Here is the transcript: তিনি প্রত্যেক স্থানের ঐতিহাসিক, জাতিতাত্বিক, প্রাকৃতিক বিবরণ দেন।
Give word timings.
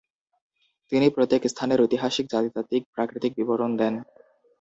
তিনি 0.91 1.07
প্রত্যেক 1.09 1.41
স্থানের 1.47 1.83
ঐতিহাসিক, 1.83 2.25
জাতিতাত্বিক, 2.31 2.83
প্রাকৃতিক 2.95 3.31
বিবরণ 3.37 3.71
দেন। 3.77 3.93